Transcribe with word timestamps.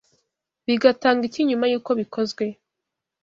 bigatanga 0.67 1.21
iki 1.29 1.41
nyuma 1.49 1.65
yuko 1.71 1.91
bikozwe 1.99 2.43